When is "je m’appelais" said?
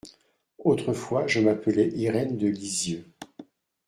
1.27-1.89